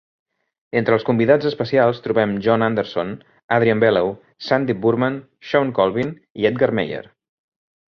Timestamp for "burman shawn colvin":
4.89-6.15